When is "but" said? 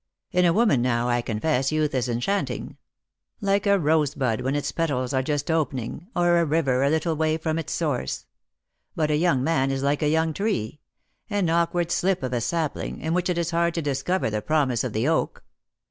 8.95-9.11